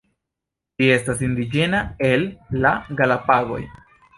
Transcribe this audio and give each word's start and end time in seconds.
Ĝi 0.81 0.87
estas 0.93 1.21
indiĝena 1.27 1.83
el 2.09 2.27
la 2.65 2.73
Galapagoj. 3.03 3.63